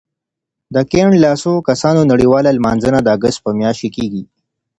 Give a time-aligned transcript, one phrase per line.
[0.73, 4.23] د کیڼ لاسو کسانو نړیواله لمانځنه د اګست په میاشت کې کېږي.